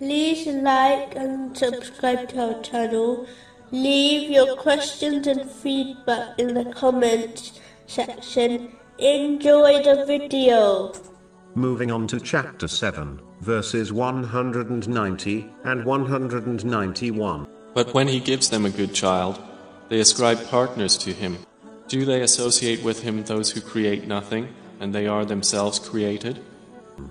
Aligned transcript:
like 0.00 1.14
and 1.14 1.56
subscribe 1.56 2.28
to 2.30 2.54
our 2.54 2.62
channel. 2.62 3.26
Leave 3.70 4.30
your 4.30 4.56
questions 4.56 5.26
and 5.26 5.50
feedback 5.50 6.38
in 6.38 6.54
the 6.54 6.64
comments 6.72 7.60
section. 7.86 8.72
Enjoy 8.98 9.82
the 9.82 10.04
video. 10.06 10.92
Moving 11.54 11.92
on 11.92 12.06
to 12.08 12.18
chapter 12.18 12.66
7, 12.66 13.20
verses 13.40 13.92
190 13.92 15.50
and 15.64 15.84
191. 15.84 17.48
But 17.74 17.94
when 17.94 18.08
he 18.08 18.20
gives 18.20 18.50
them 18.50 18.66
a 18.66 18.70
good 18.70 18.92
child, 18.94 19.40
they 19.88 20.00
ascribe 20.00 20.44
partners 20.48 20.96
to 20.98 21.12
him. 21.12 21.38
Do 21.86 22.04
they 22.04 22.22
associate 22.22 22.82
with 22.82 23.02
him 23.02 23.22
those 23.22 23.50
who 23.50 23.60
create 23.60 24.06
nothing, 24.08 24.48
and 24.80 24.94
they 24.94 25.06
are 25.06 25.24
themselves 25.24 25.78
created? 25.78 26.40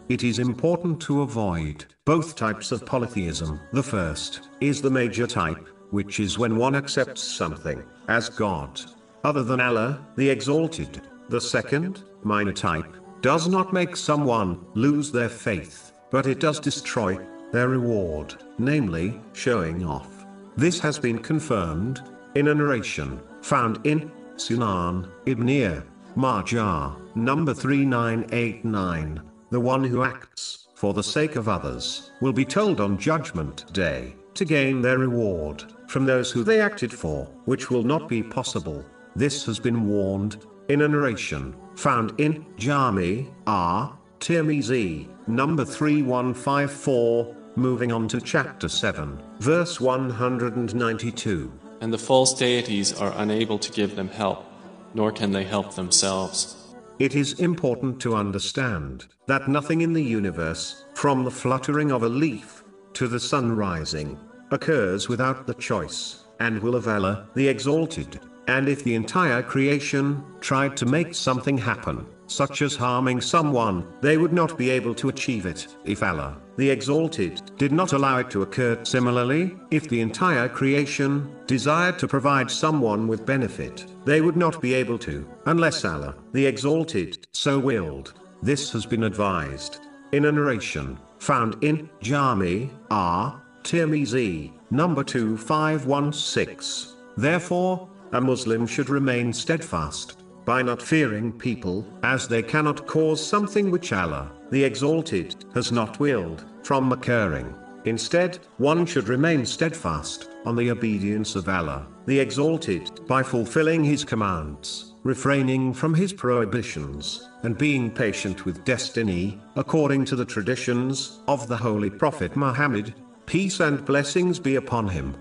It 0.09 0.23
is 0.23 0.39
important 0.39 1.01
to 1.01 1.21
avoid 1.21 1.85
both 2.05 2.35
types 2.35 2.71
of 2.71 2.85
polytheism. 2.85 3.59
The 3.71 3.83
first 3.83 4.49
is 4.61 4.81
the 4.81 4.89
major 4.89 5.27
type, 5.27 5.67
which 5.91 6.19
is 6.19 6.37
when 6.37 6.57
one 6.57 6.75
accepts 6.75 7.21
something 7.21 7.83
as 8.07 8.29
God, 8.29 8.81
other 9.23 9.43
than 9.43 9.61
Allah, 9.61 10.05
the 10.15 10.29
Exalted. 10.29 11.01
The 11.29 11.39
second, 11.41 12.03
minor 12.23 12.53
type, 12.53 12.95
does 13.21 13.47
not 13.47 13.71
make 13.73 13.95
someone 13.95 14.65
lose 14.73 15.11
their 15.11 15.29
faith, 15.29 15.93
but 16.11 16.27
it 16.27 16.39
does 16.39 16.59
destroy 16.59 17.17
their 17.51 17.69
reward, 17.69 18.35
namely, 18.57 19.21
showing 19.31 19.85
off. 19.85 20.25
This 20.57 20.79
has 20.79 20.99
been 20.99 21.19
confirmed 21.19 22.01
in 22.35 22.49
a 22.49 22.53
narration 22.53 23.21
found 23.41 23.79
in 23.85 24.11
Sunan 24.35 25.09
Ibn 25.25 25.83
Majah, 26.15 26.95
number 27.15 27.53
3989. 27.53 29.21
The 29.53 29.59
one 29.59 29.83
who 29.83 30.01
acts 30.01 30.65
for 30.73 30.95
the 30.95 31.03
sake 31.03 31.35
of 31.35 31.47
others 31.47 32.09
will 32.21 32.33
be 32.33 32.43
told 32.43 32.81
on 32.81 32.97
Judgment 32.97 33.71
Day 33.71 34.15
to 34.33 34.45
gain 34.45 34.81
their 34.81 34.97
reward 34.97 35.63
from 35.87 36.05
those 36.05 36.31
who 36.31 36.43
they 36.43 36.59
acted 36.59 36.91
for, 36.91 37.25
which 37.45 37.69
will 37.69 37.83
not 37.83 38.09
be 38.09 38.23
possible. 38.23 38.83
This 39.15 39.45
has 39.45 39.59
been 39.59 39.87
warned 39.87 40.43
in 40.69 40.81
a 40.81 40.87
narration 40.87 41.55
found 41.75 42.19
in 42.19 42.47
Jami 42.57 43.29
R. 43.45 43.95
Tirmizi, 44.19 45.07
number 45.27 45.63
3154, 45.63 47.35
moving 47.55 47.91
on 47.91 48.07
to 48.07 48.19
chapter 48.19 48.67
7, 48.67 49.21
verse 49.37 49.79
192. 49.79 51.51
And 51.79 51.93
the 51.93 51.99
false 51.99 52.33
deities 52.33 52.99
are 52.99 53.13
unable 53.17 53.59
to 53.59 53.71
give 53.71 53.95
them 53.95 54.07
help, 54.07 54.47
nor 54.95 55.11
can 55.11 55.31
they 55.31 55.43
help 55.43 55.75
themselves. 55.75 56.62
It 56.99 57.15
is 57.15 57.39
important 57.39 57.99
to 58.01 58.15
understand 58.15 59.07
that 59.27 59.47
nothing 59.47 59.81
in 59.81 59.93
the 59.93 60.03
universe, 60.03 60.85
from 60.93 61.23
the 61.23 61.31
fluttering 61.31 61.91
of 61.91 62.03
a 62.03 62.09
leaf 62.09 62.63
to 62.93 63.07
the 63.07 63.19
sun 63.19 63.55
rising, 63.55 64.19
occurs 64.51 65.09
without 65.09 65.47
the 65.47 65.55
choice 65.55 66.25
and 66.39 66.61
will 66.61 66.75
of 66.75 66.87
Allah, 66.87 67.27
the 67.33 67.47
Exalted. 67.47 68.19
And 68.47 68.67
if 68.67 68.83
the 68.83 68.95
entire 68.95 69.41
creation 69.41 70.23
tried 70.41 70.75
to 70.77 70.85
make 70.85 71.15
something 71.15 71.57
happen, 71.57 72.05
such 72.27 72.61
as 72.61 72.75
harming 72.75 73.21
someone, 73.21 73.85
they 74.01 74.17
would 74.17 74.33
not 74.33 74.57
be 74.57 74.69
able 74.69 74.93
to 74.95 75.09
achieve 75.09 75.45
it 75.45 75.67
if 75.85 76.03
Allah, 76.03 76.37
the 76.57 76.69
Exalted, 76.69 77.41
did 77.57 77.71
not 77.71 77.93
allow 77.93 78.17
it 78.17 78.29
to 78.31 78.41
occur. 78.41 78.77
Similarly, 78.83 79.55
if 79.71 79.87
the 79.87 80.01
entire 80.01 80.49
creation 80.49 81.33
desired 81.47 81.97
to 81.99 82.07
provide 82.07 82.49
someone 82.51 83.07
with 83.07 83.25
benefit, 83.25 83.85
they 84.05 84.21
would 84.21 84.35
not 84.35 84.61
be 84.61 84.73
able 84.73 84.97
to, 84.99 85.27
unless 85.45 85.85
Allah, 85.85 86.15
the 86.33 86.45
Exalted, 86.45 87.27
so 87.31 87.59
willed. 87.59 88.13
This 88.41 88.71
has 88.73 88.85
been 88.85 89.03
advised 89.03 89.79
in 90.11 90.25
a 90.25 90.31
narration 90.31 90.97
found 91.19 91.63
in 91.63 91.89
Jami 92.01 92.69
R. 92.91 93.41
Tirmizi, 93.63 94.51
number 94.69 95.03
2516. 95.03 96.93
Therefore, 97.15 97.89
a 98.13 98.21
Muslim 98.21 98.65
should 98.65 98.89
remain 98.89 99.33
steadfast, 99.33 100.23
by 100.45 100.61
not 100.61 100.81
fearing 100.81 101.31
people, 101.31 101.85
as 102.03 102.27
they 102.27 102.43
cannot 102.43 102.85
cause 102.85 103.25
something 103.25 103.71
which 103.71 103.91
Allah, 103.91 104.31
the 104.51 104.63
Exalted, 104.63 105.35
has 105.53 105.71
not 105.71 105.99
willed, 105.99 106.45
from 106.63 106.91
occurring. 106.91 107.53
Instead, 107.85 108.39
one 108.57 108.85
should 108.85 109.09
remain 109.09 109.45
steadfast, 109.45 110.29
on 110.45 110.55
the 110.55 110.69
obedience 110.69 111.35
of 111.35 111.49
Allah, 111.49 111.87
the 112.05 112.19
Exalted, 112.19 113.05
by 113.07 113.23
fulfilling 113.23 113.83
His 113.83 114.05
commands, 114.05 114.93
refraining 115.03 115.73
from 115.73 115.93
His 115.93 116.13
prohibitions, 116.13 117.27
and 117.43 117.57
being 117.57 117.89
patient 117.89 118.45
with 118.45 118.63
destiny, 118.63 119.41
according 119.55 120.05
to 120.05 120.15
the 120.15 120.25
traditions 120.25 121.19
of 121.27 121.47
the 121.47 121.57
Holy 121.57 121.89
Prophet 121.89 122.35
Muhammad, 122.35 122.93
peace 123.25 123.59
and 123.59 123.83
blessings 123.85 124.39
be 124.39 124.55
upon 124.55 124.87
him. 124.87 125.15